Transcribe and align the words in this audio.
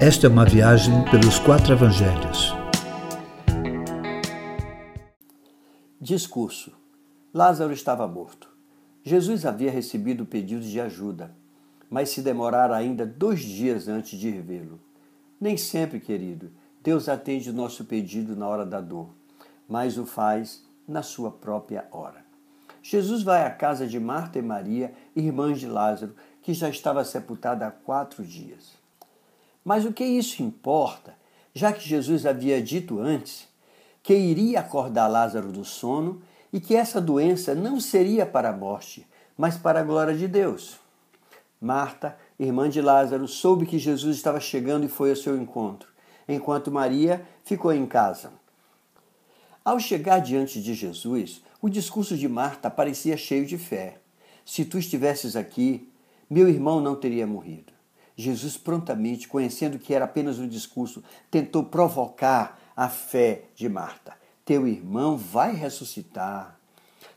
Esta 0.00 0.28
é 0.28 0.30
uma 0.30 0.44
viagem 0.44 1.04
pelos 1.10 1.40
quatro 1.40 1.72
evangelhos. 1.72 2.54
Discurso: 6.00 6.70
Lázaro 7.34 7.72
estava 7.72 8.06
morto. 8.06 8.48
Jesus 9.02 9.44
havia 9.44 9.72
recebido 9.72 10.22
o 10.22 10.26
pedido 10.26 10.60
de 10.60 10.80
ajuda, 10.80 11.34
mas 11.90 12.10
se 12.10 12.22
demorara 12.22 12.76
ainda 12.76 13.04
dois 13.04 13.40
dias 13.40 13.88
antes 13.88 14.16
de 14.16 14.30
revê-lo. 14.30 14.78
Nem 15.40 15.56
sempre, 15.56 15.98
querido, 15.98 16.52
Deus 16.80 17.08
atende 17.08 17.50
o 17.50 17.52
nosso 17.52 17.84
pedido 17.84 18.36
na 18.36 18.46
hora 18.46 18.64
da 18.64 18.80
dor, 18.80 19.08
mas 19.68 19.98
o 19.98 20.06
faz 20.06 20.64
na 20.86 21.02
sua 21.02 21.32
própria 21.32 21.88
hora. 21.90 22.24
Jesus 22.80 23.24
vai 23.24 23.44
à 23.44 23.50
casa 23.50 23.84
de 23.84 23.98
Marta 23.98 24.38
e 24.38 24.42
Maria, 24.42 24.92
irmãs 25.16 25.58
de 25.58 25.66
Lázaro, 25.66 26.14
que 26.40 26.54
já 26.54 26.68
estava 26.68 27.04
sepultada 27.04 27.66
há 27.66 27.70
quatro 27.72 28.22
dias. 28.22 28.77
Mas 29.68 29.84
o 29.84 29.92
que 29.92 30.02
isso 30.02 30.42
importa, 30.42 31.14
já 31.52 31.74
que 31.74 31.86
Jesus 31.86 32.24
havia 32.24 32.62
dito 32.62 33.00
antes 33.00 33.46
que 34.02 34.14
iria 34.14 34.60
acordar 34.60 35.08
Lázaro 35.08 35.52
do 35.52 35.62
sono 35.62 36.22
e 36.50 36.58
que 36.58 36.74
essa 36.74 37.02
doença 37.02 37.54
não 37.54 37.78
seria 37.78 38.24
para 38.24 38.48
a 38.48 38.56
morte, 38.56 39.06
mas 39.36 39.58
para 39.58 39.80
a 39.80 39.82
glória 39.82 40.16
de 40.16 40.26
Deus? 40.26 40.80
Marta, 41.60 42.16
irmã 42.40 42.70
de 42.70 42.80
Lázaro, 42.80 43.28
soube 43.28 43.66
que 43.66 43.78
Jesus 43.78 44.16
estava 44.16 44.40
chegando 44.40 44.86
e 44.86 44.88
foi 44.88 45.10
ao 45.10 45.16
seu 45.16 45.36
encontro, 45.36 45.90
enquanto 46.26 46.72
Maria 46.72 47.22
ficou 47.44 47.70
em 47.70 47.84
casa. 47.84 48.32
Ao 49.62 49.78
chegar 49.78 50.20
diante 50.20 50.62
de 50.62 50.72
Jesus, 50.72 51.42
o 51.60 51.68
discurso 51.68 52.16
de 52.16 52.26
Marta 52.26 52.70
parecia 52.70 53.18
cheio 53.18 53.44
de 53.44 53.58
fé. 53.58 53.98
Se 54.46 54.64
tu 54.64 54.78
estivesses 54.78 55.36
aqui, 55.36 55.92
meu 56.30 56.48
irmão 56.48 56.80
não 56.80 56.96
teria 56.96 57.26
morrido. 57.26 57.76
Jesus 58.18 58.56
prontamente, 58.56 59.28
conhecendo 59.28 59.78
que 59.78 59.94
era 59.94 60.04
apenas 60.04 60.40
um 60.40 60.48
discurso, 60.48 61.04
tentou 61.30 61.62
provocar 61.62 62.60
a 62.76 62.88
fé 62.88 63.44
de 63.54 63.68
Marta. 63.68 64.12
Teu 64.44 64.66
irmão 64.66 65.16
vai 65.16 65.54
ressuscitar. 65.54 66.58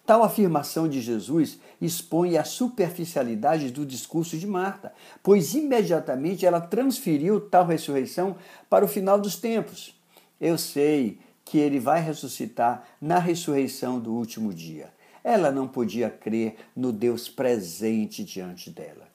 Tal 0.06 0.22
afirmação 0.22 0.88
de 0.88 1.02
Jesus 1.02 1.60
expõe 1.82 2.38
a 2.38 2.44
superficialidade 2.44 3.72
do 3.72 3.84
discurso 3.84 4.38
de 4.38 4.46
Marta, 4.46 4.94
pois 5.24 5.56
imediatamente 5.56 6.46
ela 6.46 6.62
transferiu 6.62 7.42
tal 7.42 7.66
ressurreição 7.66 8.36
para 8.70 8.86
o 8.86 8.88
final 8.88 9.20
dos 9.20 9.38
tempos. 9.38 10.00
Eu 10.40 10.56
sei 10.56 11.18
que 11.44 11.58
ele 11.58 11.80
vai 11.80 12.00
ressuscitar 12.00 12.84
na 13.02 13.18
ressurreição 13.18 14.00
do 14.00 14.14
último 14.14 14.54
dia. 14.54 14.94
Ela 15.24 15.52
não 15.52 15.68
podia 15.68 16.12
crer 16.12 16.58
no 16.76 16.92
Deus 16.92 17.28
presente 17.28 18.24
diante 18.24 18.70
dela. 18.70 19.11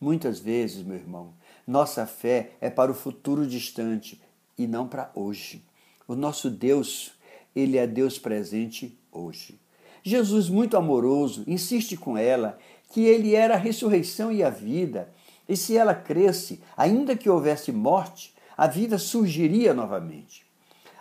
Muitas 0.00 0.40
vezes, 0.40 0.82
meu 0.82 0.96
irmão, 0.96 1.34
nossa 1.66 2.06
fé 2.06 2.52
é 2.58 2.70
para 2.70 2.90
o 2.90 2.94
futuro 2.94 3.46
distante 3.46 4.18
e 4.56 4.66
não 4.66 4.88
para 4.88 5.10
hoje. 5.14 5.62
O 6.08 6.14
nosso 6.14 6.48
Deus, 6.48 7.12
ele 7.54 7.76
é 7.76 7.86
Deus 7.86 8.18
presente 8.18 8.98
hoje. 9.12 9.60
Jesus, 10.02 10.48
muito 10.48 10.74
amoroso, 10.78 11.44
insiste 11.46 11.98
com 11.98 12.16
ela 12.16 12.58
que 12.90 13.02
ele 13.02 13.34
era 13.34 13.54
a 13.54 13.58
ressurreição 13.58 14.32
e 14.32 14.42
a 14.42 14.48
vida, 14.48 15.12
e 15.46 15.54
se 15.54 15.76
ela 15.76 15.94
cresce, 15.94 16.62
ainda 16.74 17.14
que 17.14 17.28
houvesse 17.28 17.70
morte, 17.70 18.34
a 18.56 18.66
vida 18.66 18.96
surgiria 18.96 19.74
novamente. 19.74 20.46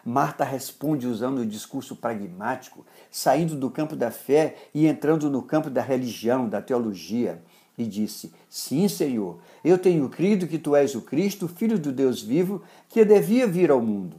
Marta 0.03 0.44
responde 0.44 1.08
usando 1.08 1.39
o 1.39 1.45
discurso 1.45 1.95
pragmático, 1.95 2.86
saindo 3.09 3.55
do 3.55 3.70
campo 3.70 3.95
da 3.95 4.11
fé 4.11 4.55
e 4.73 4.88
entrando 4.88 5.30
no 5.30 5.42
campo 5.42 5.70
da 5.70 5.81
religião, 5.81 6.50
da 6.50 6.61
teologia 6.61 7.42
e 7.80 7.88
disse: 7.88 8.33
Sim, 8.49 8.88
Senhor, 8.88 9.39
eu 9.63 9.77
tenho 9.77 10.09
crido 10.09 10.47
que 10.47 10.59
tu 10.59 10.75
és 10.75 10.94
o 10.95 11.02
Cristo, 11.02 11.47
filho 11.47 11.80
do 11.80 11.91
Deus 11.91 12.21
vivo, 12.21 12.61
que 12.89 13.05
devia 13.05 13.47
vir 13.47 13.71
ao 13.71 13.81
mundo. 13.81 14.17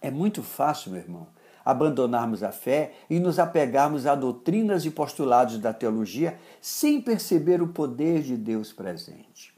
É 0.00 0.10
muito 0.10 0.42
fácil, 0.42 0.90
meu 0.90 1.00
irmão, 1.00 1.28
abandonarmos 1.64 2.42
a 2.42 2.50
fé 2.50 2.92
e 3.08 3.20
nos 3.20 3.38
apegarmos 3.38 4.04
a 4.04 4.16
doutrinas 4.16 4.84
e 4.84 4.90
postulados 4.90 5.58
da 5.58 5.72
teologia 5.72 6.36
sem 6.60 7.00
perceber 7.00 7.62
o 7.62 7.68
poder 7.68 8.22
de 8.22 8.36
Deus 8.36 8.72
presente. 8.72 9.54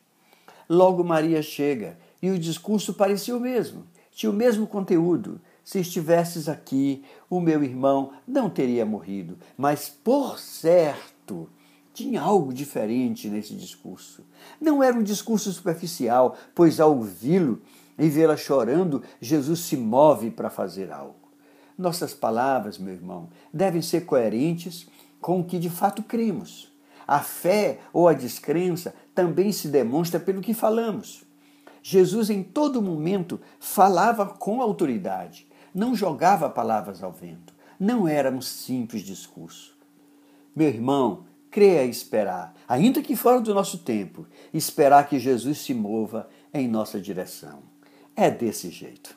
Logo 0.69 1.03
Maria 1.03 1.43
chega 1.43 1.99
e 2.21 2.31
o 2.31 2.39
discurso 2.39 2.93
parecia 2.93 3.37
o 3.37 3.41
mesmo, 3.41 3.87
tinha 4.11 4.31
o 4.31 4.35
mesmo 4.35 4.67
conteúdo. 4.67 5.41
Se 5.65 5.79
estivesses 5.79 6.47
aqui, 6.47 7.03
o 7.31 7.41
meu 7.41 7.65
irmão 7.65 8.13
não 8.29 8.51
teria 8.51 8.85
morrido, 8.85 9.39
mas 9.57 9.89
por 9.89 10.39
certo 10.39 11.49
tinha 11.95 12.21
algo 12.21 12.53
diferente 12.53 13.29
nesse 13.29 13.55
discurso. 13.55 14.25
Não 14.61 14.83
era 14.83 14.99
um 14.99 15.03
discurso 15.03 15.51
superficial, 15.53 16.37
pois 16.53 16.81
ao 16.81 16.91
ouvi-lo 16.91 17.63
e 17.97 18.09
vê-la 18.09 18.37
chorando, 18.37 19.03
Jesus 19.21 19.61
se 19.61 19.77
move 19.77 20.33
para 20.33 20.51
fazer 20.51 20.93
algo. 20.93 21.15
Nossas 21.79 22.13
palavras, 22.13 22.79
meu 22.79 22.93
irmão, 22.93 23.29
devem 23.53 23.81
ser 23.81 24.05
coerentes 24.05 24.89
com 25.21 25.41
o 25.41 25.45
que 25.45 25.59
de 25.59 25.71
fato 25.71 26.03
cremos. 26.03 26.71
A 27.07 27.21
fé 27.21 27.79
ou 27.93 28.09
a 28.09 28.13
descrença 28.13 28.93
também 29.15 29.53
se 29.53 29.69
demonstra 29.69 30.19
pelo 30.19 30.43
que 30.43 30.53
falamos. 30.53 31.25
Jesus, 31.81 32.29
em 32.29 32.43
todo 32.43 32.83
momento, 32.83 33.41
falava 33.61 34.27
com 34.27 34.61
autoridade, 34.61 35.47
não 35.73 35.95
jogava 35.95 36.49
palavras 36.49 37.03
ao 37.03 37.13
vento, 37.13 37.55
não 37.79 38.09
era 38.09 38.31
um 38.31 38.41
simples 38.41 39.03
discurso. 39.03 39.77
Meu 40.57 40.69
irmão, 40.69 41.25
creia 41.55 41.85
e 41.85 41.89
esperar, 41.89 42.53
ainda 42.67 43.01
que 43.01 43.15
fora 43.15 43.41
do 43.41 43.55
nosso 43.55 43.79
tempo, 43.79 44.27
esperar 44.53 45.09
que 45.09 45.21
Jesus 45.21 45.59
se 45.59 45.73
mova 45.73 46.29
em 46.53 46.67
nossa 46.67 47.01
direção. 47.01 47.63
É 48.17 48.29
desse 48.29 48.71
jeito. 48.71 49.17